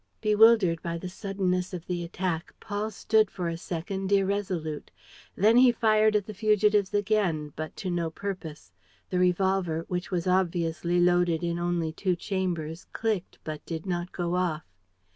[0.21, 4.89] Bewildered by the suddenness of the attack, Paul stood for a second irresolute.
[5.35, 8.71] Then he fired at the fugitives again, but to no purpose.
[9.11, 14.33] The revolver, which was obviously loaded in only two chambers, clicked but did not go
[14.35, 14.63] off.